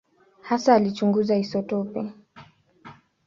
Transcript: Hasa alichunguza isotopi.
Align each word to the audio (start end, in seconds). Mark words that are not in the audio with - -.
Hasa 0.41 0.75
alichunguza 0.75 1.35
isotopi. 1.43 2.01